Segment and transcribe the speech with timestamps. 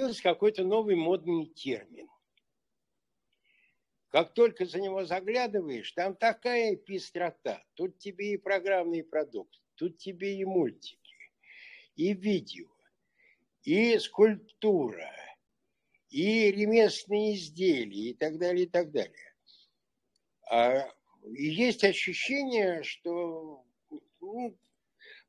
[0.00, 2.08] появился какой-то новый модный термин.
[4.08, 7.62] Как только за него заглядываешь, там такая пестрота.
[7.74, 11.14] Тут тебе и программный продукт, тут тебе и мультики,
[11.96, 12.68] и видео,
[13.62, 15.12] и скульптура,
[16.08, 19.34] и ремесленные изделия, и так далее, и так далее.
[20.50, 20.90] А,
[21.24, 23.64] и есть ощущение, что
[24.20, 24.58] ну,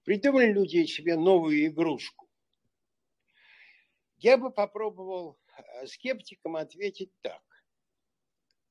[0.06, 2.21] придумали люди себе новую игрушку.
[4.22, 7.42] Я бы попробовал э, скептикам ответить так.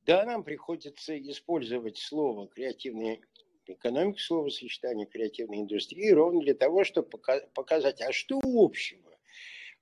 [0.02, 3.20] Да, нам приходится использовать слово креативная
[3.66, 7.18] экономика, словосочетание креативной индустрии ровно для того, чтобы
[7.52, 9.18] показать, а что общего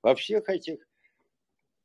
[0.01, 0.87] во всех этих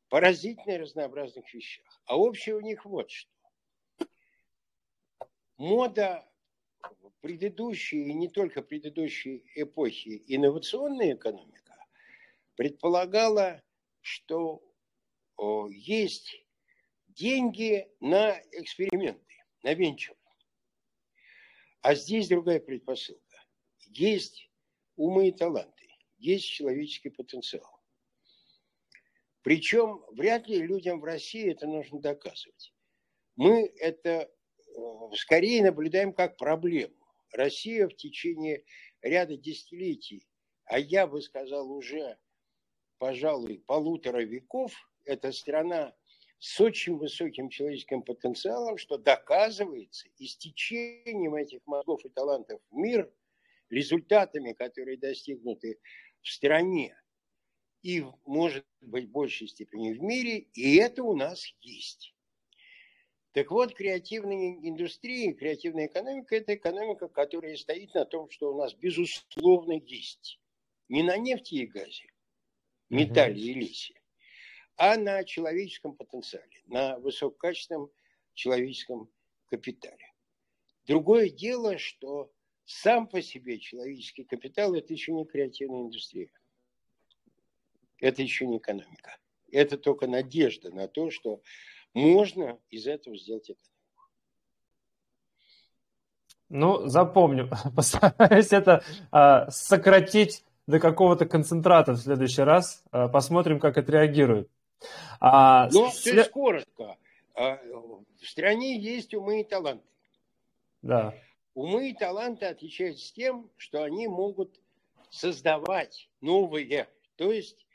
[0.09, 2.01] поразительно разнообразных вещах.
[2.05, 3.31] А общее у них вот что.
[5.57, 6.27] Мода
[7.21, 11.77] предыдущей и не только предыдущей эпохи инновационная экономика
[12.55, 13.61] предполагала,
[14.05, 14.61] что
[15.71, 16.45] есть
[17.07, 20.15] деньги на эксперименты, на венчур.
[21.81, 23.43] А здесь другая предпосылка.
[23.87, 24.51] Есть
[24.95, 27.81] умы и таланты, есть человеческий потенциал.
[29.41, 32.73] Причем вряд ли людям в России это нужно доказывать.
[33.35, 34.81] Мы это э,
[35.15, 36.95] скорее наблюдаем как проблему.
[37.31, 38.63] Россия в течение
[39.01, 40.27] ряда десятилетий,
[40.65, 42.19] а я бы сказал уже,
[42.97, 45.93] пожалуй, полутора веков, это страна
[46.39, 53.11] с очень высоким человеческим потенциалом, что доказывается истечением этих мозгов и талантов в мир,
[53.69, 55.79] результатами, которые достигнуты
[56.21, 56.95] в стране,
[57.81, 62.15] и, может быть, в большей степени в мире, и это у нас есть.
[63.31, 68.73] Так вот, креативная индустрия, креативная экономика– это экономика, которая стоит на том, что у нас,
[68.73, 70.39] безусловно, есть.
[70.87, 72.05] Не на нефти и газе,
[72.89, 73.99] металле и лесе,
[74.77, 77.89] а на человеческом потенциале, на высококачественном
[78.33, 79.09] человеческом
[79.47, 80.13] капитале.
[80.85, 82.31] Другое дело, что
[82.65, 86.29] сам по себе человеческий капитал– это еще не креативная индустрия
[87.99, 89.17] это еще не экономика.
[89.51, 91.41] Это только надежда на то, что
[91.93, 93.71] можно из этого сделать экономику.
[96.49, 97.49] Ну, запомню.
[97.75, 102.83] Постараюсь это а, сократить до какого-то концентрата в следующий раз.
[102.91, 104.49] А, посмотрим, как отреагирует.
[105.19, 106.15] А, ну, след...
[106.15, 106.97] то есть коротко.
[107.35, 107.59] А,
[108.21, 109.85] в стране есть умы и таланты.
[110.81, 111.13] Да.
[111.53, 114.59] Умы и таланты отличаются тем, что они могут
[115.09, 117.65] создавать новые, то есть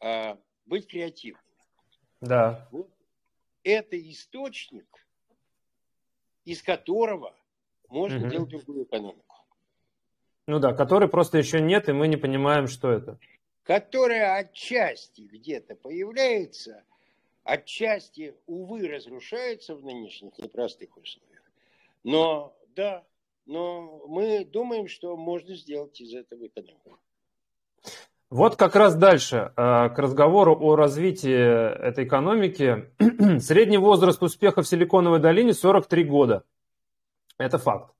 [0.00, 1.42] а, быть креативными.
[2.20, 2.66] Да.
[2.70, 2.88] Вот
[3.62, 4.86] это источник,
[6.44, 7.34] из которого
[7.88, 8.28] можно угу.
[8.28, 9.25] делать другую экономику.
[10.46, 13.18] Ну да, который просто еще нет, и мы не понимаем, что это.
[13.64, 16.84] Которая отчасти где-то появляется,
[17.42, 21.42] отчасти, увы, разрушается в нынешних непростых условиях.
[22.04, 23.04] Но да,
[23.46, 26.98] но мы думаем, что можно сделать из этого экономику.
[28.28, 32.90] Вот как раз дальше, э, к разговору о развитии этой экономики.
[33.40, 36.44] Средний возраст успеха в Силиконовой долине 43 года.
[37.38, 37.95] Это факт.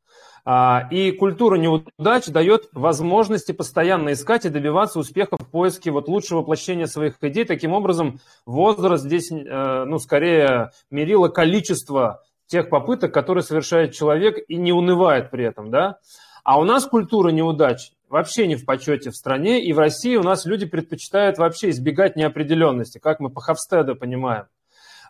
[0.49, 6.39] А, и культура неудач дает возможности постоянно искать и добиваться успеха в поиске вот лучшего
[6.39, 7.45] воплощения своих идей.
[7.45, 14.55] Таким образом, возраст здесь, э, ну, скорее мерило количество тех попыток, которые совершает человек и
[14.55, 15.99] не унывает при этом, да.
[16.45, 20.23] А у нас культура неудач вообще не в почете в стране, и в России у
[20.23, 24.45] нас люди предпочитают вообще избегать неопределенности, как мы по Хавстеду понимаем.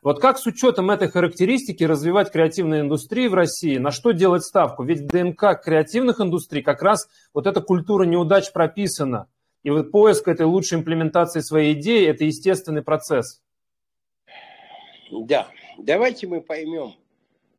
[0.03, 4.85] Вот как с учетом этой характеристики развивать креативную индустрию в России, на что делать ставку?
[4.85, 9.29] Ведь ДНК креативных индустрий как раз вот эта культура неудач прописана.
[9.63, 13.43] И вот поиск этой лучшей имплементации своей идеи– это естественный процесс.
[15.11, 15.49] Да,
[15.79, 16.95] давайте мы поймем,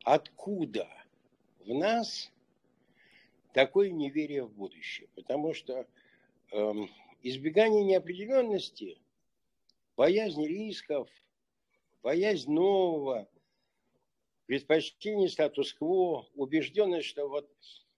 [0.04, 0.86] откуда
[1.66, 2.30] в нас
[3.52, 5.08] такое неверие в будущее.
[5.14, 5.86] Потому что
[6.52, 6.72] э,
[7.22, 8.98] избегание неопределенности,
[9.96, 11.08] боязнь рисков,
[12.02, 13.28] боязнь нового,
[14.46, 17.50] предпочтение статус-кво, убежденность, что вот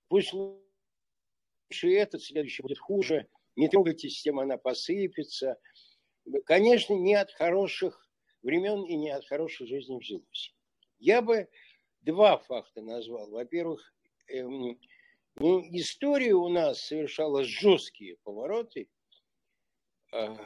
[0.08, 5.58] пусть лучше этот, следующий будет хуже, не трогайте систему, она посыпется.
[6.44, 8.08] Конечно, не от хороших
[8.42, 10.54] времен и не от хорошей жизни взялось.
[10.98, 11.48] Я бы
[12.00, 13.30] два факта назвал.
[13.30, 13.94] Во-первых,
[14.28, 14.78] эм,
[15.36, 18.88] ну, история у нас совершала жесткие повороты
[20.12, 20.36] э,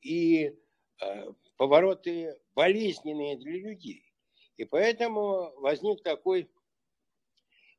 [0.00, 0.54] и
[1.00, 4.04] э, повороты болезненные для людей.
[4.56, 6.50] И поэтому возник такой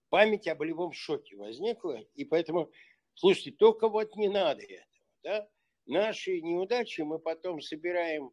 [0.10, 2.00] память о болевом шоке возникла.
[2.16, 2.72] И поэтому,
[3.14, 4.88] слушайте, только вот не надо этого.
[5.24, 5.50] Да?
[5.86, 8.32] наши неудачи мы потом собираем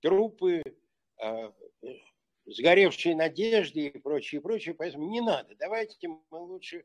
[0.00, 0.62] трупы,
[1.22, 1.52] э,
[2.46, 4.74] сгоревшие надежды и прочее, прочее.
[4.74, 5.54] Поэтому не надо.
[5.56, 6.84] Давайте мы лучше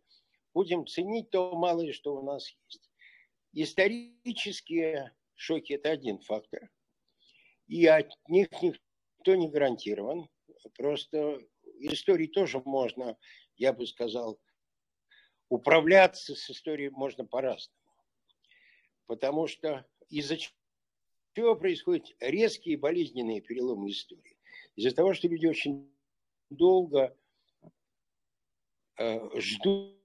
[0.53, 2.89] будем ценить то малое, что у нас есть.
[3.53, 6.69] Исторические шоки– это один фактор.
[7.67, 8.79] И от них никто
[9.35, 10.29] не гарантирован.
[10.75, 11.39] Просто
[11.79, 13.17] истории тоже можно,
[13.55, 14.39] я бы сказал,
[15.49, 17.77] управляться с историей можно по-разному.
[19.05, 24.37] Потому что из-за чего происходят резкие болезненные переломы истории?
[24.75, 25.89] Из-за того, что люди очень
[26.49, 27.15] долго
[28.97, 29.97] э, ждут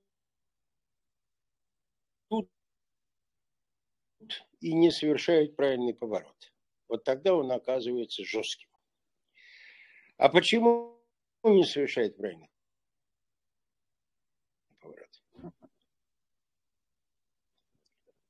[4.61, 6.53] и не совершают правильный поворот.
[6.89, 8.72] Вот тогда он оказывается жестким.
[10.17, 11.01] А почему
[11.43, 12.51] он не совершает правильный
[14.81, 15.23] поворот?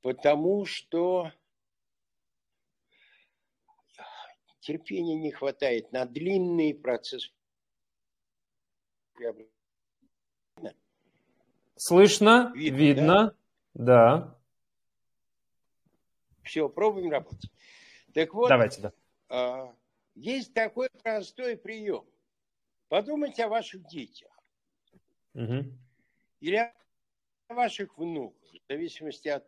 [0.01, 1.31] Потому что
[4.59, 7.31] терпения не хватает на длинный процесс
[11.75, 13.37] Слышно, видно, видно
[13.73, 13.83] да?
[14.17, 14.39] да.
[16.43, 17.51] Все, пробуем работать.
[18.13, 18.93] Так вот, Давайте,
[19.29, 19.75] да.
[20.15, 22.05] Есть такой простой прием.
[22.87, 24.29] Подумайте о ваших детях.
[25.33, 25.65] Угу.
[26.41, 26.55] Или
[27.47, 29.47] о ваших внуках, в зависимости от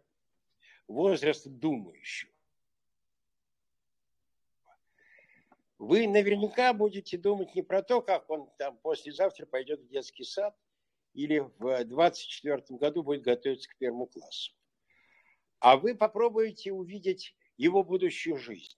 [0.87, 2.31] возраста думающего.
[5.77, 10.57] Вы наверняка будете думать не про то, как он там послезавтра пойдет в детский сад
[11.13, 14.55] или в 24 году будет готовиться к первому классу
[15.65, 18.77] а вы попробуете увидеть его будущую жизнь.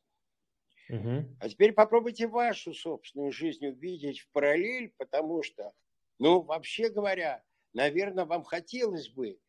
[0.90, 1.38] Угу.
[1.40, 5.74] А теперь попробуйте вашу собственную жизнь увидеть в параллель, потому что,
[6.18, 7.44] ну, вообще говоря,
[7.74, 9.40] наверное, вам хотелось бы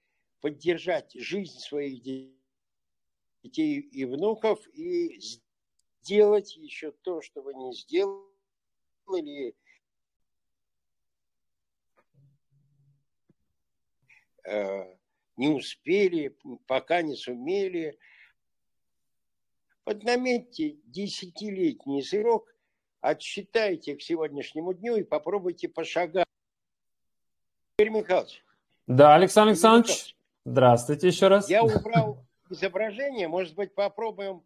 [0.41, 5.21] поддержать жизнь своих детей и внуков и
[6.03, 9.55] сделать еще то, что вы не сделали,
[14.45, 14.97] э,
[15.37, 16.37] не успели,
[16.67, 17.99] пока не сумели.
[19.89, 22.55] Вот наметьте десятилетний срок,
[23.01, 26.27] отсчитайте к сегодняшнему дню и попробуйте пошагать.
[27.79, 28.45] Игорь Михайлович.
[28.87, 30.15] Да, Александр Александрович.
[30.45, 31.49] Здравствуйте еще раз.
[31.49, 34.43] Я убрал изображение, может быть, попробуем.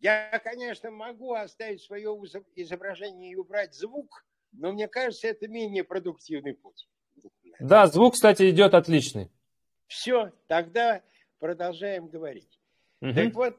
[0.00, 2.10] Я, конечно, могу оставить свое
[2.54, 6.86] изображение и убрать звук, но мне кажется, это менее продуктивный путь.
[7.58, 9.30] Да, звук, кстати, идет отличный.
[9.86, 11.00] Все, тогда
[11.38, 12.60] продолжаем говорить.
[13.00, 13.14] Угу.
[13.14, 13.56] Так вот,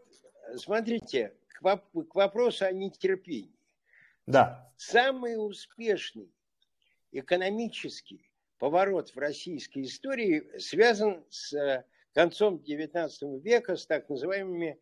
[0.57, 3.55] смотрите, к, воп- к вопросу о нетерпении.
[4.25, 4.71] Да.
[4.77, 6.31] Самый успешный
[7.11, 8.29] экономический
[8.59, 14.79] поворот в российской истории связан с э, концом XIX века, с так называемыми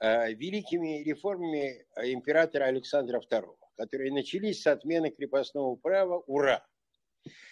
[0.00, 6.18] э, великими реформами императора Александра II, которые начались с отмены крепостного права.
[6.26, 6.66] Ура!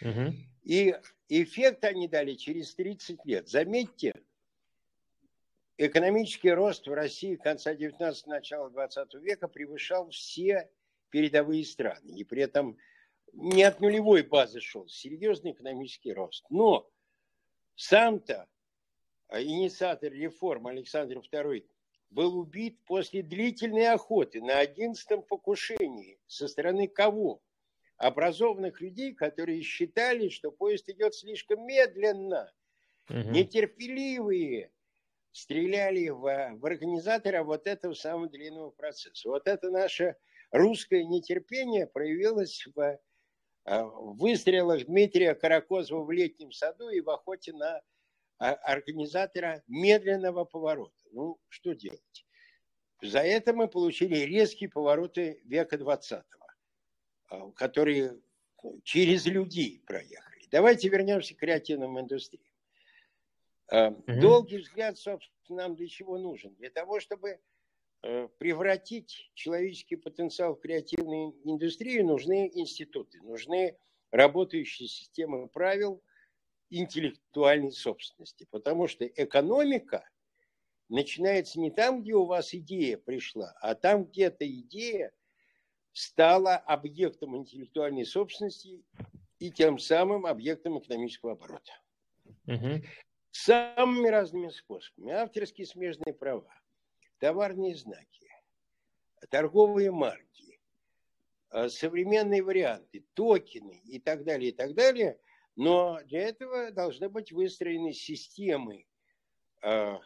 [0.01, 0.33] Угу.
[0.65, 0.95] И
[1.29, 3.49] эффект они дали через 30 лет.
[3.49, 4.15] Заметьте,
[5.79, 10.71] экономический рост в России конца 19 начала 20 века превышал все
[11.11, 12.11] передовые страны.
[12.11, 12.79] И при этом
[13.33, 16.45] не от нулевой базы шел, серьезный экономический рост.
[16.51, 16.91] Но
[17.75, 18.49] сам-то
[19.33, 21.67] инициатор реформ Александр II
[22.11, 27.43] был убит после длительной охоты на 11-м покушении со стороны кого?
[27.99, 32.53] образованных людей, которые считали, что поезд идет слишком медленно,
[33.09, 33.31] угу.
[33.31, 34.71] нетерпеливые,
[35.37, 36.23] стреляли в,
[36.59, 39.29] в организатора вот этого самого длинного процесса.
[39.29, 40.17] Вот это наше
[40.51, 42.99] русское нетерпение проявилось в,
[43.67, 47.83] в выстрелах Дмитрия Каракозова в летнем саду и в охоте на
[48.39, 50.97] а, организатора медленного поворота.
[51.13, 52.27] Ну, что делать?
[53.03, 56.25] За это мы получили резкие повороты века 20
[57.29, 58.19] а, которые
[58.85, 60.47] через людей проехали.
[60.51, 62.56] Давайте вернемся к креативным индустриям.
[63.71, 64.21] Угу.
[64.21, 66.55] Долгий взгляд, собственно, нам для чего нужен?
[66.55, 67.41] Для того, чтобы
[68.03, 73.77] э, превратить человеческий потенциал в креативную индустрию, нужны институты, нужны
[74.11, 76.03] работающие системы правил
[76.71, 78.47] интеллектуальной собственности.
[78.51, 80.09] Потому что экономика
[80.89, 85.13] начинается не там, где у вас идея пришла, а там, где эта идея–
[85.97, 88.85] стала объектом интеллектуальной собственности
[89.39, 91.73] и тем самым объектом экономического оборота.
[92.47, 92.83] Угу.
[93.45, 95.13] Самыми разными способами.
[95.13, 96.53] Авторские смежные права,
[97.19, 98.31] товарные знаки,
[99.29, 100.59] торговые марки,
[101.51, 105.21] э, современные варианты, токены и так далее, и так далее.
[105.55, 108.87] Но для этого должны быть выстроены системы
[109.63, 109.99] э,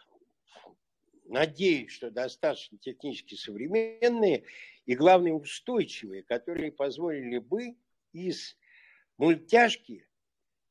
[1.24, 4.44] надеюсь, что достаточно технически современные
[4.86, 7.76] и, главное, устойчивые, которые позволили бы
[8.12, 8.56] из
[9.18, 10.08] мультяшки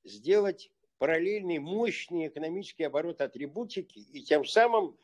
[0.04, 4.98] сделать параллельный мощный экономический оборот атрибутики и тем самым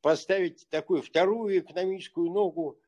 [0.00, 2.78] поставить такую вторую экономическую ногу,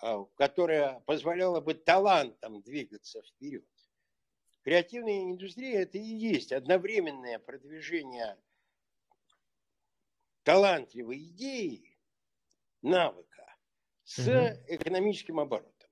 [0.00, 3.66] а, которая позволяла бы талантам двигаться вперед.
[4.62, 8.36] Креативная индустрия– это и есть одновременное продвижение
[10.42, 11.96] талантливой идеи,
[12.82, 13.56] навыка
[14.04, 14.60] с угу.
[14.68, 15.88] экономическим оборотом.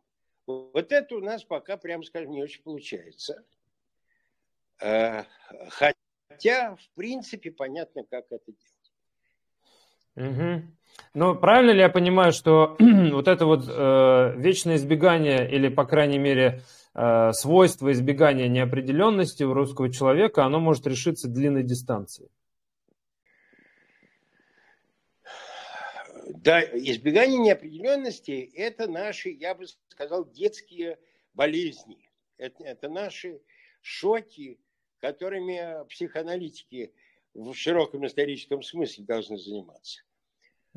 [0.46, 3.46] Вот это у нас пока, прямо скажем, не очень получается.
[4.80, 5.24] Э,
[5.70, 8.86] хотя, в принципе, понятно, как это делать.
[10.16, 10.62] Угу.
[11.14, 12.76] Ну, правильно ли я понимаю, что
[13.12, 16.62] вот это вот э, вечное избегание или, по крайней мере,
[16.94, 22.30] э, свойство избегания неопределенности у русского человека, оно может решиться длинной дистанцией?
[26.28, 30.98] Да, избегание неопределенности– это наши, я бы сказал, детские
[31.34, 32.08] болезни.
[32.36, 33.40] Это, это наши
[33.80, 34.58] шоки,
[35.06, 36.92] которыми психоаналитики
[37.32, 40.02] в широком историческом смысле должны заниматься.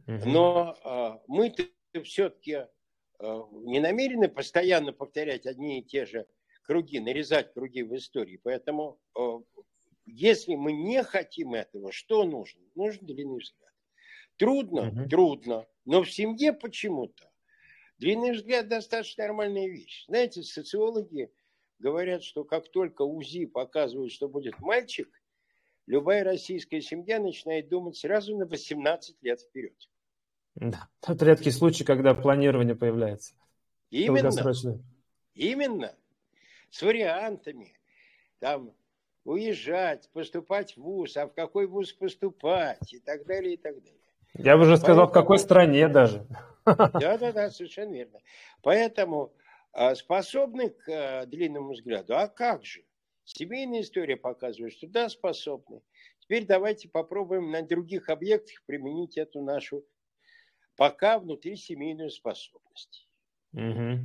[0.06, 1.64] Но э, мы-то
[2.04, 2.68] все-таки э,
[3.20, 6.28] а, не намерены постоянно повторять одни и те же
[6.62, 8.40] круги, нарезать круги в истории.
[8.44, 9.22] Поэтому, э,
[10.06, 12.62] если мы не хотим этого, что нужно?
[12.76, 13.74] Нужен длинный взгляд.
[14.38, 15.10] Трудно, угу.
[15.10, 17.32] трудно, но в семье почему-то
[17.98, 20.06] длинный взгляд достаточно нормальная вещь.
[20.08, 21.32] Знаете, социологи
[21.80, 25.10] говорят, что как только УЗИ показывают, что будет мальчик,
[25.88, 29.76] любая российская семья начинает думать сразу на 18 лет вперед.
[30.56, 33.34] Да, это редкий случай, когда планирование появляется.
[33.90, 34.32] Именно.
[35.34, 35.96] Именно.
[36.70, 37.74] С вариантами.
[38.40, 38.74] Там
[39.24, 44.00] уезжать, поступать в ВУЗ, а в какой ВУЗ поступать и так далее, и так далее.
[44.36, 45.10] Я бы уже сказал, Поэтому...
[45.10, 46.26] в какой стране даже.
[46.66, 48.20] Да, да, да, совершенно верно.
[48.62, 49.34] Поэтому
[49.96, 52.16] способны к а, длинному взгляду.
[52.16, 52.84] А как же?
[53.24, 55.82] Семейная история показывает, что да, способны.
[56.20, 59.84] Теперь давайте попробуем на других объектах применить эту нашу
[60.80, 63.08] пока внутри семейную способность.
[63.54, 64.00] Угу.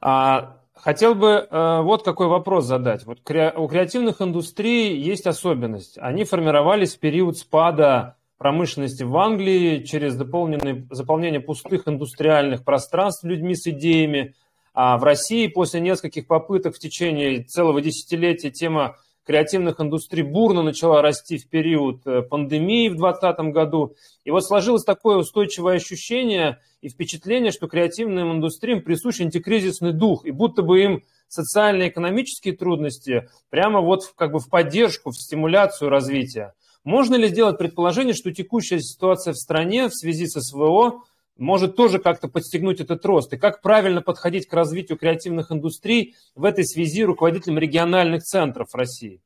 [0.00, 3.06] А, хотел бы а, вот какой вопрос задать.
[3.06, 5.96] Вот кре- у креативных индустрий есть особенность.
[5.98, 13.66] Они формировались в период спада промышленности в Англии через заполнение пустых индустриальных пространств людьми с
[13.66, 14.34] идеями.
[14.72, 21.02] А в России после нескольких попыток в течение целого десятилетия тема креативных индустрий бурно начала
[21.02, 23.94] расти в период э, пандемии в 2020 году.
[24.24, 30.30] И вот сложилось такое устойчивое ощущение и впечатление, что креативным индустриям присущ антикризисный дух, и
[30.30, 36.54] будто бы им социально-экономические трудности прямо вот как бы в поддержку, в стимуляцию развития.
[36.88, 41.04] Можно ли сделать предположение, что текущая ситуация в стране в связи со СВО
[41.36, 43.30] может тоже как-то подстегнуть этот рост?
[43.30, 49.20] И как правильно подходить к развитию креативных индустрий в этой связи руководителям региональных центров России?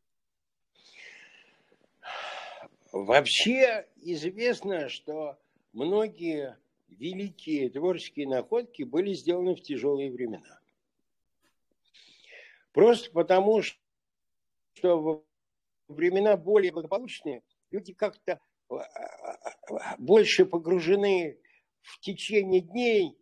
[2.90, 5.38] Вообще известно, что
[5.73, 10.59] многие великие творческие находки были сделаны в тяжелые времена.
[12.73, 15.23] Просто потому, что в
[15.92, 17.42] времена более благополучные
[17.73, 19.38] люди как-то а, а,
[19.71, 21.38] а, больше погружены
[21.81, 23.19] в течение дней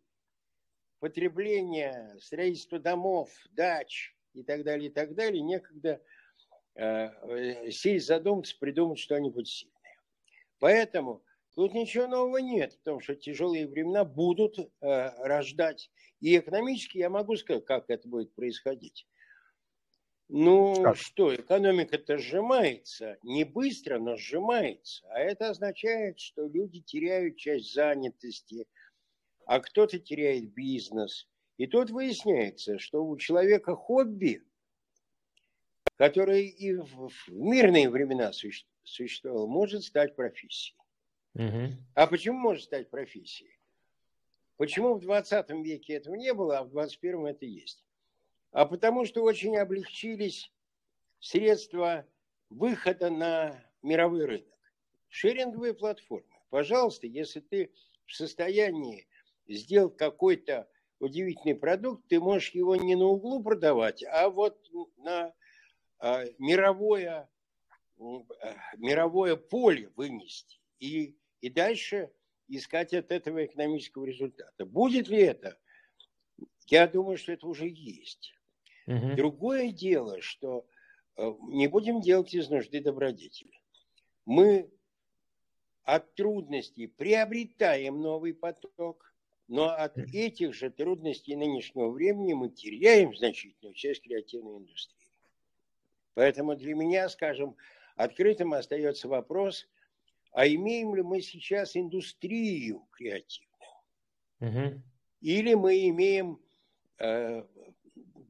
[0.98, 6.02] потребления, строительства домов, дач и так далее, и так далее, некогда
[6.74, 9.76] э, сесть, задуматься, придумать что-нибудь сильное.
[10.58, 15.90] Поэтому тут ничего нового нет в том, что тяжелые времена будут э, рождать.
[16.20, 19.06] И экономически я могу сказать, как это будет происходить.
[20.32, 20.96] Ну как?
[20.96, 25.04] что, экономика-то сжимается, не быстро, но сжимается.
[25.08, 28.68] А это означает, что люди теряют часть занятости,
[29.44, 31.28] а кто-то теряет бизнес.
[31.56, 34.44] И тут выясняется, что у человека хобби,
[35.96, 38.30] которое и в мирные времена
[38.84, 40.76] существовало, может стать профессией.
[41.34, 41.74] Угу.
[41.94, 43.58] А почему может стать профессией?
[44.56, 47.84] Почему в 20 веке этого не было, а в 21 это есть?
[48.52, 50.52] А потому что очень облегчились
[51.20, 52.06] средства
[52.48, 54.58] выхода на мировой рынок.
[55.08, 56.26] Шеринговые платформы.
[56.50, 57.72] Пожалуйста, если ты
[58.06, 59.06] в состоянии
[59.46, 64.58] сделать какой-то удивительный продукт, ты можешь его не на углу продавать, а вот
[64.98, 65.32] на
[65.98, 67.28] а, мировое,
[67.98, 72.12] а, мировое поле вынести и, и дальше
[72.48, 74.66] искать от этого экономического результата.
[74.66, 75.58] Будет ли это?
[76.66, 78.34] Я думаю, что это уже есть.
[78.90, 79.14] Угу.
[79.14, 80.66] Другое дело, что
[81.16, 83.52] э, не будем делать из нужды добродетели.
[84.26, 84.68] Мы
[85.84, 89.14] от трудностей приобретаем новый поток,
[89.46, 94.98] но от этих же трудностей нынешнего времени мы теряем значительную часть креативной индустрии.
[96.14, 97.56] Поэтому для меня, скажем,
[97.94, 99.68] открытым остается вопрос,
[100.32, 103.50] а имеем ли мы сейчас индустрию креативную?
[104.40, 104.82] Угу.
[105.20, 106.40] Или мы имеем
[106.98, 107.44] э,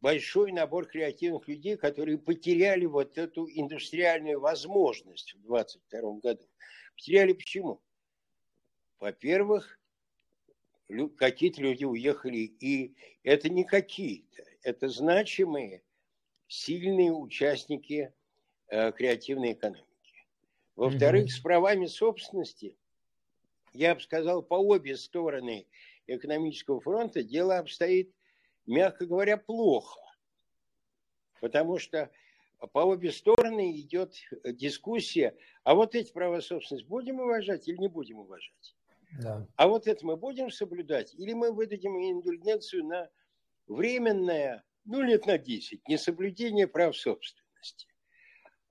[0.00, 6.48] большой набор креативных людей, которые потеряли вот эту индустриальную возможность в 2022 году.
[6.96, 7.80] Потеряли почему?
[8.98, 9.78] Во-первых,
[11.16, 15.82] какие-то люди уехали, и это не какие-то, это значимые,
[16.48, 18.12] сильные участники
[18.68, 19.86] э, креативной экономики.
[20.76, 21.36] Во-вторых, mm-hmm.
[21.36, 22.76] с правами собственности,
[23.72, 25.66] я бы сказал, по обе стороны
[26.06, 28.12] экономического фронта дело обстоит
[28.70, 30.00] мягко говоря, плохо.
[31.40, 32.10] Потому что
[32.72, 38.18] по обе стороны идет дискуссия, а вот эти права собственности будем уважать или не будем
[38.18, 38.76] уважать?
[39.18, 39.46] Да.
[39.56, 43.10] А вот это мы будем соблюдать, или мы выдадим индульгенцию на
[43.66, 47.88] временное, ну, лет на 10, несоблюдение прав собственности.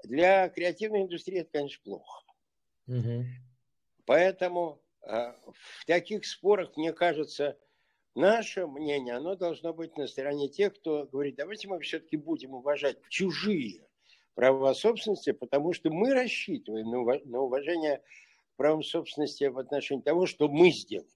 [0.04, 2.24] Для креативной индустрии это, конечно, плохо.
[2.88, 3.26] Угу.
[4.06, 7.58] Поэтому э, в таких спорах, мне кажется,
[8.20, 12.98] Наше мнение, оно должно быть на стороне тех, кто говорит, давайте мы все-таки будем уважать
[13.08, 13.88] чужие
[14.34, 16.90] права собственности, потому что мы рассчитываем
[17.32, 18.04] на уважение
[18.58, 21.08] правам собственности в отношении того, что мы сделали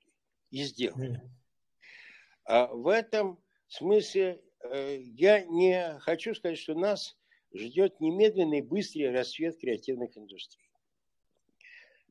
[0.50, 1.22] и сделали.
[2.46, 7.18] А в этом смысле э, я не хочу сказать, что нас
[7.54, 10.72] ждет немедленный быстрый расцвет креативных индустрий.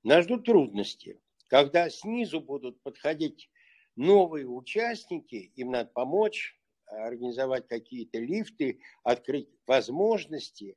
[0.03, 3.49] Нас ждут трудности, когда снизу будут подходить
[3.97, 10.77] новые участники, им надо помочь, организовать какие-то лифты, открыть возможности,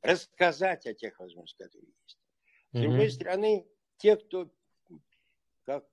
[0.00, 2.18] рассказать о тех возможностях, которые есть.
[2.72, 3.66] С другой стороны,
[3.98, 4.50] те, кто,
[5.64, 5.86] как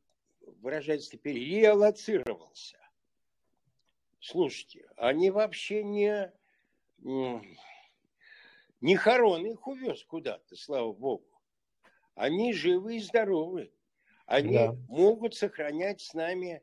[0.62, 2.78] выражается теперь, реалоцировался,
[4.20, 6.32] слушайте, они вообще не,
[8.82, 11.26] не хорон их увез куда-то, слава богу.
[12.16, 13.72] Они живы и здоровы.
[14.30, 14.76] Они да.
[14.88, 16.62] могут сохранять с нами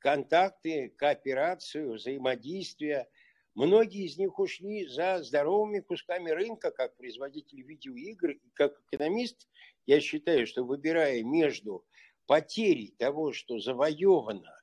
[0.00, 3.08] контакты, кооперацию, взаимодействие.
[3.54, 8.32] Многие из них ушли за здоровыми кусками рынка, как производитель видеоигр.
[8.32, 9.48] И как экономист
[9.86, 11.86] я считаю, что выбирая между
[12.26, 14.54] потерей того, что завоевано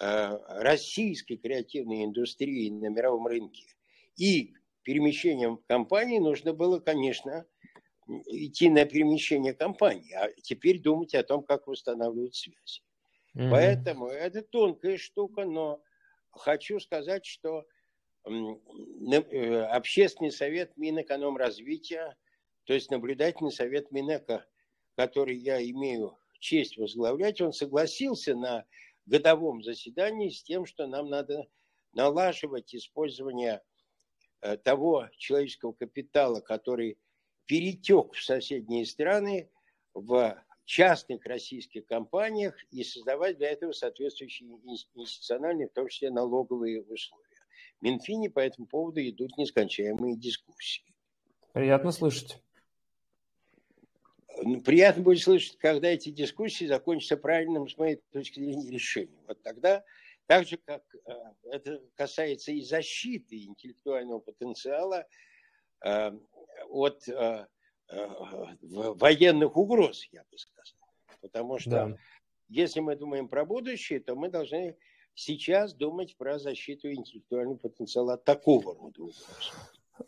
[0.00, 3.66] э, российской креативной индустрией на мировом рынке,
[4.16, 7.44] и перемещением компании, нужно было, конечно,
[8.06, 12.82] идти на перемещение компании, а теперь думать о том, как восстанавливать связи.
[13.34, 13.50] Mm-hmm.
[13.50, 15.82] Поэтому это тонкая штука, но
[16.30, 17.66] хочу сказать, что
[18.26, 22.16] э, общественный совет Минэкономразвития,
[22.64, 24.46] то есть наблюдательный совет Минэка,
[24.96, 28.64] который я имею честь возглавлять, он согласился на
[29.06, 31.46] годовом заседании с тем, что нам надо
[31.92, 33.62] налаживать использование
[34.40, 36.98] э, того человеческого капитала, который
[37.46, 39.50] перетек в соседние страны
[39.92, 44.48] в частных российских компаниях и создавать для этого соответствующие
[44.94, 47.24] институциональные, в том числе налоговые условия.
[47.80, 50.84] В Минфине по этому поводу идут нескончаемые дискуссии.
[51.52, 52.40] Приятно слышать.
[54.42, 59.20] Ну, приятно будет слышать, когда эти дискуссии закончатся правильным, с моей точки зрения, решением.
[59.28, 59.84] Вот тогда,
[60.26, 61.12] так же, как э,
[61.44, 65.04] это касается и защиты интеллектуального потенциала, э,
[65.84, 67.46] от э,
[67.88, 68.08] э,
[68.60, 70.88] военных угроз, я бы сказал.
[71.20, 71.96] Потому что да.
[72.48, 74.76] если мы думаем про будущее, то мы должны
[75.14, 79.26] сейчас думать про защиту интеллектуального потенциала от такого рода угроз.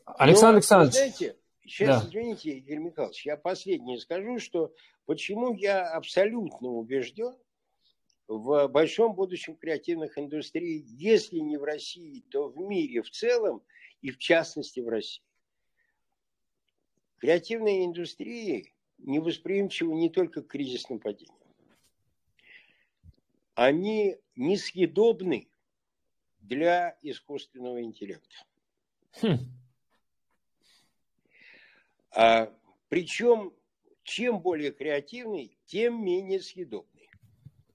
[0.04, 0.94] Александр Но, Александрович.
[0.94, 2.08] Знаете, сейчас, да.
[2.08, 7.36] извините, Игорь Михайлович, я последнее скажу, что почему я абсолютно убежден
[8.28, 13.62] в большом будущем креативных индустрий, если не в России, то в мире в целом
[14.02, 15.22] и в частности в России.
[17.18, 21.36] Креативные индустрии невосприимчивы не только к кризисным падениям.
[23.54, 25.48] Они несъедобны
[26.40, 28.36] для искусственного интеллекта.
[29.22, 29.38] Хм.
[32.10, 32.52] А,
[32.88, 33.52] причем,
[34.02, 37.08] чем более креативный, тем менее съедобный.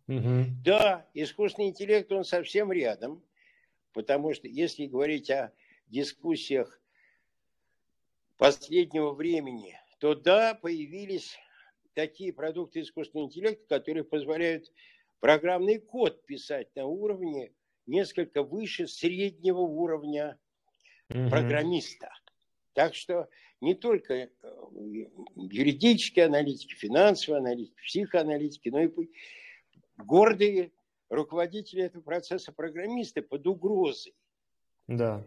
[0.08, 0.46] Угу.
[0.64, 3.24] Да, искусственный интеллект, он совсем рядом,
[3.94, 5.54] потому что если говорить о
[5.88, 6.81] дискуссиях
[8.42, 11.38] последнего времени, то да, появились
[11.94, 14.66] такие продукты искусственного интеллекта, которые позволяют
[15.20, 17.54] программный код писать на уровне
[17.86, 20.40] несколько выше среднего уровня
[21.12, 21.30] угу.
[21.30, 22.10] программиста.
[22.74, 23.30] Так что
[23.62, 24.30] не только э,
[25.36, 28.90] юридические аналитики, финансовые аналитики, психоаналитики, но и
[29.98, 30.72] гордые
[31.10, 34.16] руководители этого процесса программисты под угрозой.
[34.88, 35.24] Да.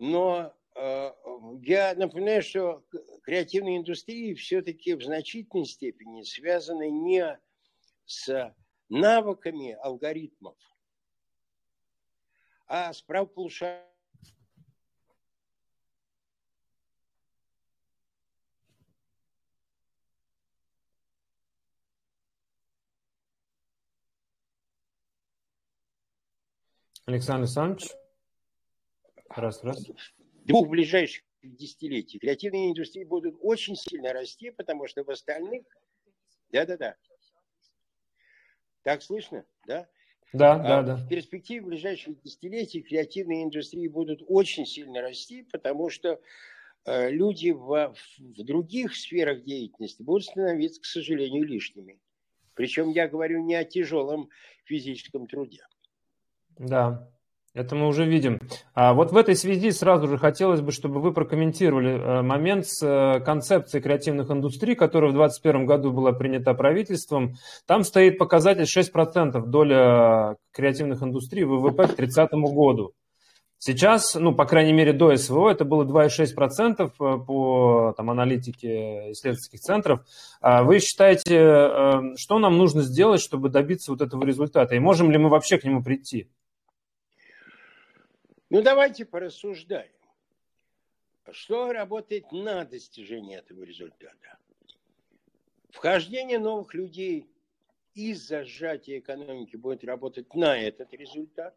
[0.00, 1.12] Но э,
[1.62, 2.84] я напоминаю, что
[3.22, 7.38] креативные индустрии все-таки в значительной степени связаны не
[8.04, 8.54] с
[8.88, 10.56] навыками алгоритмов,
[12.66, 13.84] а с правополушарием
[27.06, 27.90] Александр Александрович.
[29.30, 29.84] Раз, раз.
[30.44, 35.64] Двух ближайших десятилетий креативные индустрии будут очень сильно расти, потому что в остальных...
[36.50, 36.96] Да-да-да.
[38.82, 39.44] Так слышно?
[39.66, 39.88] Да?
[40.32, 40.96] Да, а да, да.
[40.96, 46.20] В перспективе ближайших десятилетий креативные индустрии будут очень сильно расти, потому что
[46.84, 52.00] э, люди в, в других сферах деятельности будут становиться, к сожалению, лишними.
[52.54, 54.28] Причем я говорю не о тяжелом
[54.64, 55.66] физическом труде.
[56.58, 57.10] Да,
[57.52, 58.38] это мы уже видим.
[58.74, 62.80] А вот в этой связи сразу же хотелось бы, чтобы вы прокомментировали э, момент с
[62.80, 67.34] э, концепцией креативных индустрий, которая в 2021 году была принята правительством.
[67.66, 72.92] Там стоит показатель 6% доля креативных индустрий ВВП к 30 году.
[73.58, 79.58] Сейчас, ну, по крайней мере, до СВО это было 2,6% э, по там, аналитике исследовательских
[79.58, 80.02] центров.
[80.40, 84.76] А вы считаете, что нам нужно сделать, чтобы добиться вот этого результата?
[84.76, 86.28] И можем ли мы вообще к нему прийти?
[88.50, 89.92] Ну, давайте порассуждаем.
[91.30, 94.38] Что работает на достижение этого результата?
[95.70, 97.30] Вхождение новых людей
[97.94, 101.56] из-за сжатия экономики будет работать на этот результат.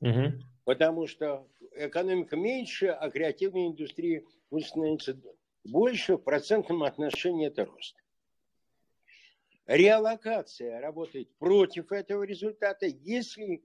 [0.00, 0.42] Угу.
[0.64, 5.18] Потому что экономика меньше, а креативная индустрия будет становиться
[5.64, 7.96] больше, в процентном отношении это рост.
[9.66, 13.62] Реалокация работает против этого результата, если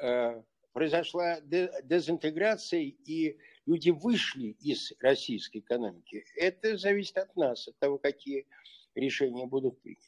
[0.00, 6.24] э, произошла дезинтеграция, и люди вышли из российской экономики.
[6.36, 8.46] Это зависит от нас, от того, какие
[8.94, 10.06] решения будут приняты.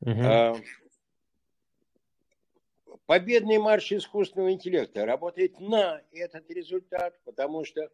[0.00, 0.62] Угу.
[3.06, 7.90] Победный марш искусственного интеллекта работает на этот результат, потому что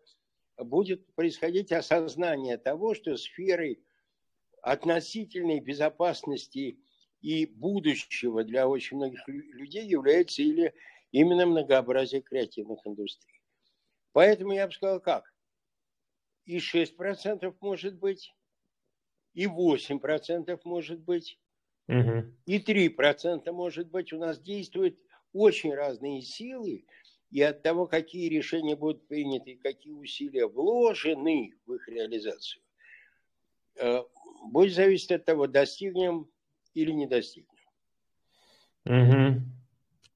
[0.57, 3.83] будет происходить осознание того, что сферой
[4.63, 6.79] относительной безопасности
[7.21, 10.73] и будущего для очень многих людей является или
[11.13, 13.41] именно многообразие креативных индустрий.
[14.13, 15.33] Поэтому я бы сказал как?
[16.45, 18.35] И 6% может быть,
[19.35, 21.39] и 8% может быть,
[21.87, 22.25] угу.
[22.47, 24.13] и 3% может быть.
[24.13, 24.99] У нас действуют
[25.33, 26.85] очень разные силы,
[27.31, 32.63] и от того, какие решения будут приняты, какие усилия вложены в их реализацию,
[33.77, 34.03] э,
[34.51, 36.29] будет зависеть от того, достигнем
[36.75, 37.49] или не достигнем.
[38.85, 39.62] Угу.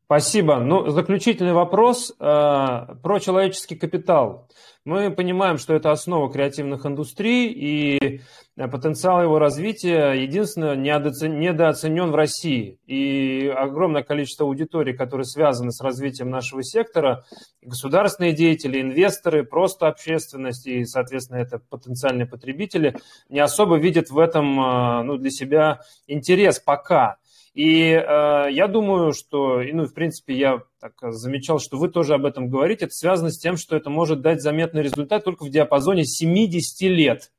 [0.06, 0.60] Спасибо.
[0.60, 4.48] Ну, заключительный вопрос э, про человеческий капитал.
[4.84, 8.20] Мы понимаем, что это основа креативных индустрий, и
[8.54, 12.78] потенциал его развития, единственное, недооценен в России.
[12.86, 17.24] И огромное количество аудиторий, которые связаны с развитием нашего сектора,
[17.60, 22.96] государственные деятели, инвесторы, просто общественность и, соответственно, это потенциальные потребители,
[23.28, 27.16] не особо видят в этом э, ну, для себя интерес пока.
[27.56, 28.02] И э,
[28.50, 32.50] я думаю, что, и, ну, в принципе, я так замечал, что вы тоже об этом
[32.50, 36.82] говорите, это связано с тем, что это может дать заметный результат только в диапазоне 70
[36.90, 37.32] лет.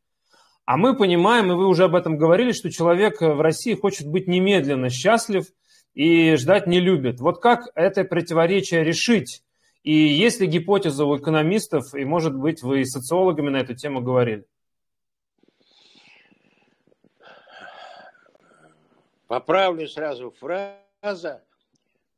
[0.66, 4.28] А мы понимаем, и вы уже об этом говорили, что человек в России хочет быть
[4.28, 5.46] немедленно счастлив
[5.94, 7.20] и ждать не любит.
[7.20, 9.44] Вот как это противоречие решить?
[9.84, 14.02] И есть ли гипотеза у экономистов, и, может быть, вы с социологами на эту тему
[14.02, 14.46] говорили?
[19.28, 21.44] Поправлю сразу фраза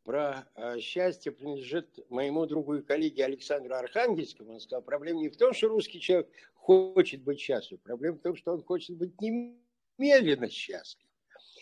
[0.04, 4.54] про э, счастье принадлежит моему другу и коллеге Александру Архангельскому.
[4.54, 8.36] Он сказал, проблема не в том, что русский человек хочет быть счастлив, проблема в том,
[8.36, 11.06] что он хочет быть немедленно счастлив.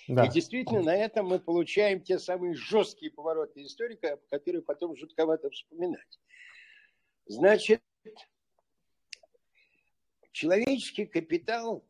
[0.10, 0.26] Да.
[0.26, 6.20] И действительно, на этом мы получаем те самые жесткие повороты истории, которые потом жутковато вспоминать.
[7.26, 7.82] Значит,
[10.32, 11.84] человеческий капитал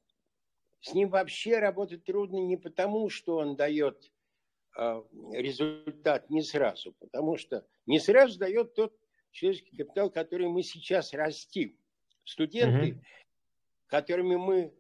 [0.82, 4.12] с ним вообще работать трудно не потому, что он дает
[4.78, 8.96] э, результат не сразу, потому что не сразу дает тот
[9.32, 11.78] человеческий капитал, который мы сейчас растим.
[12.24, 13.02] Студенты, угу.
[13.88, 14.74] которыми мы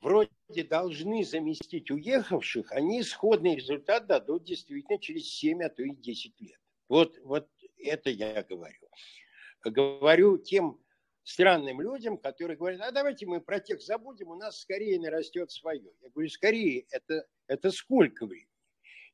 [0.00, 6.40] вроде должны заместить уехавших, они исходный результат дадут действительно через 7, а то и 10
[6.40, 6.60] лет.
[6.88, 8.88] Вот, вот это я говорю.
[9.64, 10.83] Говорю тем
[11.24, 15.90] странным людям, которые говорят, а давайте мы про тех забудем, у нас скорее нарастет свое.
[16.02, 18.48] Я говорю, скорее, это, это сколько времени?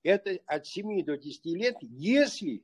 [0.03, 2.63] Это от 7 до 10 лет, если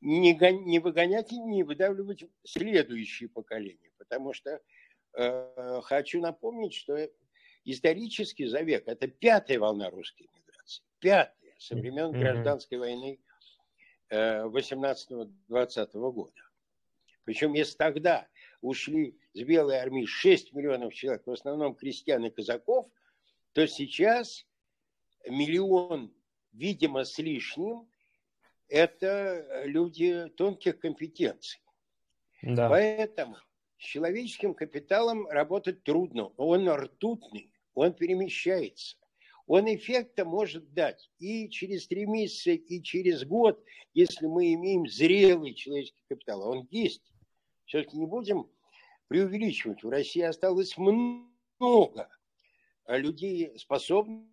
[0.00, 3.90] не, не выгонять и не выдавливать следующее поколение.
[3.98, 4.60] Потому что
[5.14, 7.10] э, хочу напомнить, что
[7.64, 10.84] исторически за век это пятая волна русской миграции.
[11.00, 13.18] Пятая со времен гражданской войны
[14.10, 16.32] э, 18-20 года.
[17.24, 18.28] Причем если тогда
[18.60, 22.88] ушли с Белой армии 6 миллионов человек, в основном крестьян и казаков,
[23.52, 24.46] то сейчас
[25.26, 26.12] миллион,
[26.52, 27.88] видимо, с лишним,
[28.68, 31.60] это люди тонких компетенций.
[32.42, 32.68] Да.
[32.68, 33.36] Поэтому
[33.78, 36.32] с человеческим капиталом работать трудно.
[36.36, 38.96] Он ртутный, он перемещается.
[39.46, 45.54] Он эффекта может дать и через три месяца, и через год, если мы имеем зрелый
[45.54, 46.48] человеческий капитал.
[46.48, 47.02] Он есть.
[47.66, 48.50] Все-таки не будем
[49.08, 49.82] преувеличивать.
[49.82, 52.08] В России осталось много
[52.88, 54.24] людей способных,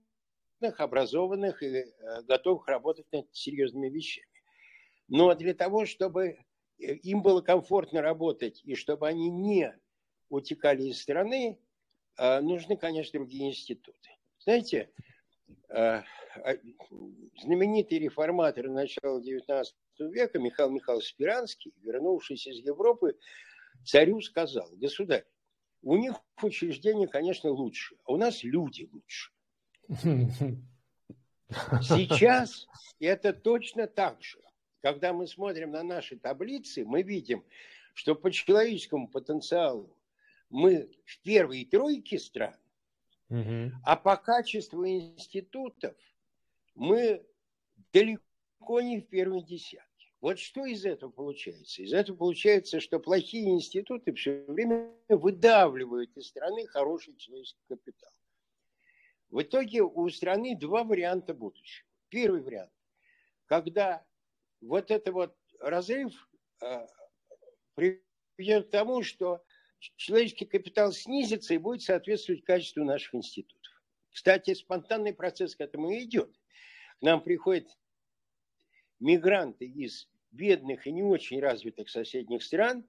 [0.78, 4.28] образованных и э, готовых работать над серьезными вещами.
[5.08, 6.28] Но для того, чтобы
[6.80, 9.74] э, им было комфортно работать и чтобы они не
[10.30, 11.60] утекали из страны,
[12.18, 14.10] э, нужны, конечно, другие институты.
[14.40, 15.11] Знаете, а,
[17.42, 19.66] знаменитый реформатор начала XIX
[20.00, 23.18] века Михаил Михайлович Спиранский, вернувшись из Европы,
[23.86, 25.26] царю сказал, государь,
[25.82, 29.32] у них учреждения, конечно, лучше, а у нас люди лучше.
[31.82, 32.68] Сейчас
[33.00, 34.40] это точно так же.
[34.82, 37.44] Когда мы смотрим на наши таблицы, мы видим,
[37.94, 39.96] что по человеческому потенциалу
[40.50, 42.56] мы в первой тройке стран,
[43.84, 45.96] а по качеству институтов
[46.76, 47.26] мы
[47.94, 49.88] далеко не в первой десятке.
[50.20, 51.82] Вот что из этого получается?
[51.82, 58.12] Из этого получается, что плохие институты все время выдавливают из страны хороший человеческий капитал.
[59.30, 61.88] В итоге у страны два варианта будущего.
[62.10, 62.72] Первый вариант,
[63.46, 64.06] когда
[64.60, 66.30] вот это вот разрыв
[66.62, 66.86] э,
[67.76, 69.42] приведет к тому, что
[69.96, 73.72] человеческий капитал снизится и будет соответствовать качеству наших институтов.
[74.12, 76.32] Кстати, спонтанный процесс к этому и идет.
[77.00, 77.68] К нам приходят
[79.00, 82.86] мигранты из бедных и не очень развитых соседних стран,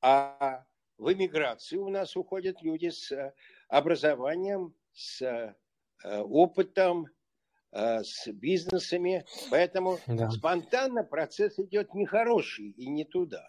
[0.00, 0.64] а
[0.98, 3.34] в эмиграцию у нас уходят люди с э,
[3.68, 5.54] образованием, с э,
[6.20, 7.08] опытом,
[7.72, 9.24] э, с бизнесами.
[9.50, 10.30] Поэтому да.
[10.30, 13.46] спонтанно процесс идет нехороший и не туда.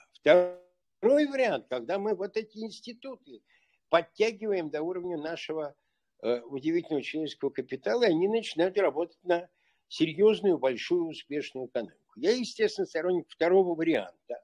[0.98, 3.42] Второй вариант, когда мы вот эти институты
[3.90, 5.76] подтягиваем до уровня нашего
[6.22, 9.48] удивительного человеческого капитала, и они начинают работать на
[9.88, 11.98] серьезную, большую, успешную экономику.
[12.16, 14.44] Я, естественно, сторонник второго варианта.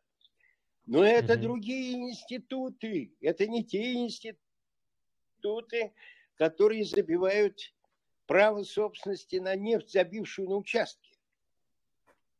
[0.85, 1.41] Но это mm-hmm.
[1.41, 3.15] другие институты.
[3.19, 5.93] Это не те институты,
[6.35, 7.73] которые забивают
[8.27, 11.17] право собственности на нефть, забившую на участки.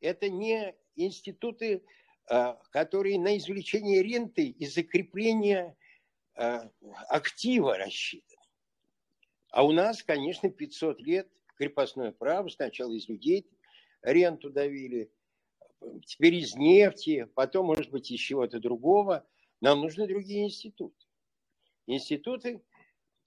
[0.02, 1.84] Это не институты,
[2.25, 5.75] которые на извлечение ренты и закрепление
[6.36, 6.69] а,
[7.09, 8.41] актива рассчитаны.
[9.51, 13.47] А у нас, конечно, 500 лет крепостное право, сначала из людей
[14.01, 15.12] ренту давили,
[16.05, 19.25] теперь из нефти, потом, может быть, из чего-то другого.
[19.62, 21.05] Нам нужны другие институты.
[21.86, 22.63] Институты,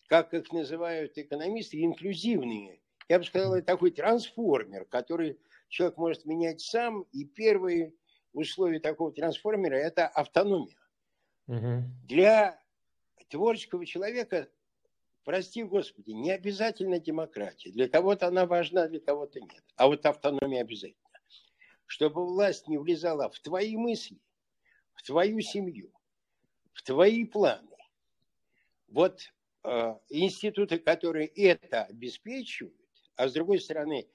[0.08, 2.80] как их называют экономисты, инклюзивные.
[3.08, 7.02] Я бы сказал, это такой трансформер, который человек может менять сам.
[7.12, 7.94] И первые
[8.36, 10.76] условия такого трансформера– это автономия.
[11.48, 11.84] Угу.
[12.04, 12.60] Для
[13.28, 14.48] творческого человека,
[15.24, 17.70] прости Господи, не обязательно демократия.
[17.70, 19.64] Для кого-то она важна, для кого-то нет.
[19.76, 21.06] А вот автономия обязательно
[21.86, 24.18] чтобы власть не влезала в твои мысли,
[24.94, 25.92] в твою семью,
[26.72, 27.76] в твои планы.
[28.88, 32.76] Вот э, институты, которые это обеспечивают,
[33.16, 34.08] а с другой стороны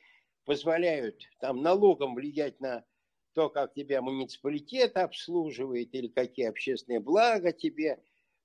[0.45, 2.83] позволяют там налогом влиять на
[3.33, 8.01] то, как тебя муниципалитет обслуживает или какие общественные блага тебе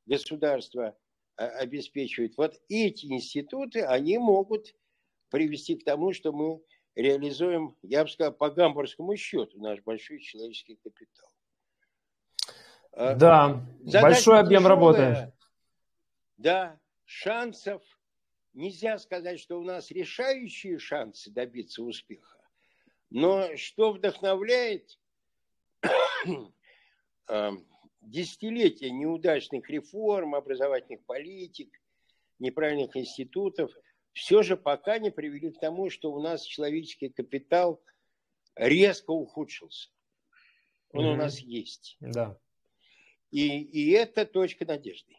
[0.07, 0.97] государство
[1.37, 2.37] э, обеспечивает.
[2.37, 4.75] Вот эти институты, они могут
[5.31, 6.63] привести к тому, что мы
[6.95, 11.29] реализуем, я бы сказал, по гамбургскому счету наш большой человеческий капитал.
[12.93, 14.69] А, да, Задача большой объем тяжелая.
[14.69, 15.33] работы.
[16.39, 17.83] Да, шансов
[18.55, 22.36] нельзя сказать, что у нас решающие шансы добиться успеха.
[23.11, 24.99] Но что вдохновляет
[27.27, 27.53] а,
[28.01, 31.81] десятилетия неудачных реформ, образовательных политик,
[32.39, 33.71] неправильных институтов–
[34.17, 37.83] все же пока не привели к тому, что у нас человеческий капитал
[38.55, 39.91] резко ухудшился.
[40.93, 41.13] Он mm-hmm.
[41.13, 41.99] у нас есть.
[42.01, 42.39] Да.
[43.31, 45.15] И, и это точка надежды.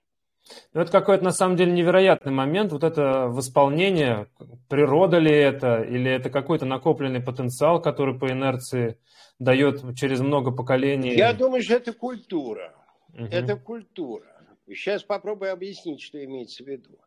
[0.73, 2.71] Ну, это какой-то, на самом деле, невероятный момент.
[2.71, 4.27] Вот это восполнение,
[4.69, 8.97] природа ли это, или это какой-то накопленный потенциал, который по инерции
[9.39, 11.15] дает через много поколений?
[11.15, 12.73] Я думаю, что это культура.
[13.13, 13.25] Угу.
[13.25, 14.25] Это культура.
[14.67, 16.97] Сейчас попробую объяснить, что имеется в виду.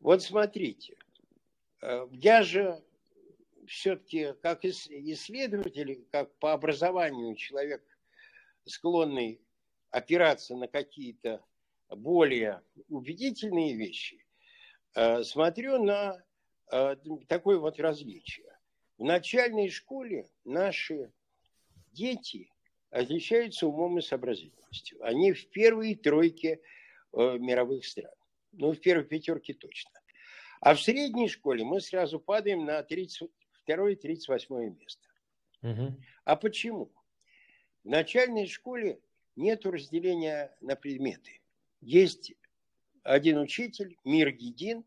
[0.00, 0.94] Вот смотрите,
[1.82, 2.82] э, я же
[3.66, 7.82] все-таки как исследователь, как по образованию человек
[8.64, 9.40] склонный
[9.90, 11.42] опираться на какие-то
[11.88, 14.24] более убедительные вещи,
[14.94, 16.22] э, смотрю на
[16.72, 16.96] э,
[17.28, 18.46] такое вот различие.
[18.98, 21.12] В начальной школе наши
[21.92, 22.50] дети
[22.90, 25.02] отличаются умом и сообразительностью.
[25.04, 26.60] Они в первой тройке
[27.12, 28.12] э, мировых стран.
[28.52, 29.92] Ну, в первой пятерке точно.
[30.60, 33.28] А в средней школе мы сразу падаем на 32-38
[34.70, 35.08] место.
[35.62, 35.94] Угу.
[36.24, 36.90] А почему?
[37.84, 39.00] В начальной школе
[39.36, 41.40] нет разделения на предметы
[41.86, 42.34] есть
[43.04, 44.84] один учитель, мир един,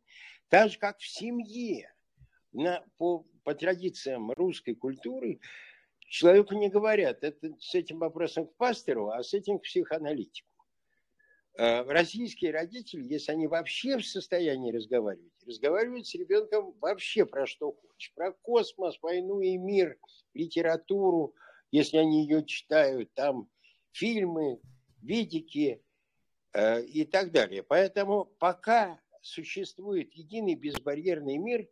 [0.50, 1.94] так же, как в семье.
[2.52, 5.40] На, по, по традициям русской культуры
[6.00, 10.50] человеку не говорят, это с этим вопросом к пастору, а с этим к психоаналитику.
[11.58, 17.72] Э, российские родители, если они вообще в состоянии разговаривать, разговаривают с ребенком вообще про что
[17.72, 18.14] хочешь.
[18.14, 19.98] Про космос, войну и мир,
[20.34, 21.34] литературу,
[21.72, 23.48] если они ее читают, там
[23.92, 24.60] фильмы,
[25.02, 25.82] видики,
[26.56, 27.64] и так далее.
[27.64, 31.68] Поэтому пока существует единый безбарьерный мир,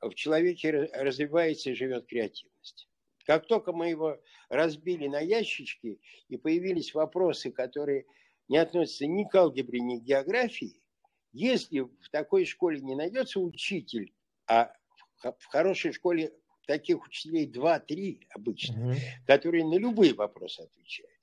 [0.00, 2.88] в человеке развивается и живет креативность.
[3.26, 8.06] Как только мы его разбили на ящички и появились вопросы, которые
[8.48, 10.80] не относятся ни к алгебре, ни к географии,
[11.32, 14.12] если в такой школе не найдется учитель,
[14.48, 14.72] а
[15.22, 16.32] в хорошей школе
[16.66, 18.96] таких учителей 2-3 обычно, угу.
[19.26, 21.20] которые на любые вопросы отвечают,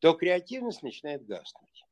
[0.00, 1.84] то креативность начинает гаснуть.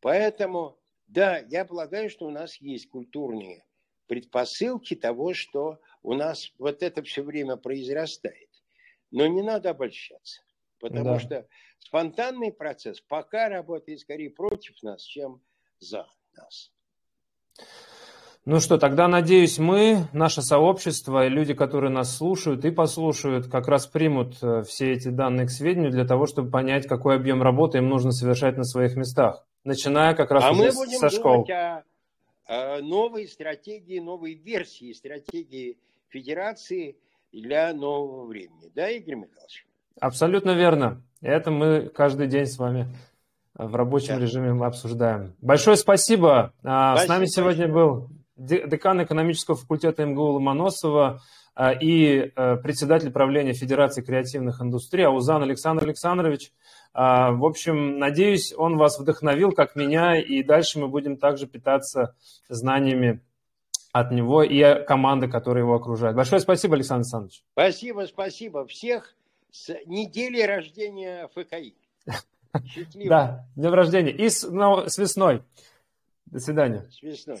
[0.00, 3.64] Поэтому, да, я полагаю, что у нас есть культурные
[4.06, 8.48] предпосылки того, что у нас вот это все время произрастает.
[9.10, 10.42] Но не надо обольщаться,
[10.80, 11.20] потому да.
[11.20, 15.42] что спонтанный процесс пока работает скорее против нас, чем
[15.78, 16.72] за нас.
[18.46, 23.68] Ну что, тогда, надеюсь, мы, наше сообщество и люди, которые нас слушают и послушают, как
[23.68, 27.78] раз примут э, все эти данные к сведению для того, чтобы понять, какой объем работы
[27.78, 31.46] им нужно совершать на своих местах начиная как раз а мы будем со школ.
[31.48, 31.84] О,
[32.46, 36.96] о новой стратегии, новой версии стратегии Федерации
[37.32, 38.70] для нового времени.
[38.74, 39.66] Да, Игорь Михайлович?
[40.00, 41.02] Абсолютно верно.
[41.20, 42.86] Это мы каждый день с вами
[43.54, 44.22] в рабочем да.
[44.22, 45.34] режиме обсуждаем.
[45.40, 46.52] Большое спасибо.
[46.62, 47.06] А, спасибо.
[47.06, 48.08] С нами сегодня был
[48.40, 51.20] декан экономического факультета МГУ Ломоносова
[51.54, 56.52] а, и э, председатель правления Федерации креативных индустрий Аузан Александр Александрович.
[56.94, 62.16] А, в общем, надеюсь, он вас вдохновил, как меня, и дальше мы будем также питаться
[62.48, 63.20] знаниями
[63.92, 66.16] от него и команды, которая его окружает.
[66.16, 67.44] Большое спасибо, Александр Александрович.
[67.52, 68.66] Спасибо, спасибо.
[68.66, 69.14] Всех
[69.50, 71.74] с недели рождения ФКИ.
[72.94, 74.10] Да, днем рождения.
[74.10, 75.44] И с, ну, с весной.
[76.26, 76.88] До свидания.
[76.90, 77.38] С весной.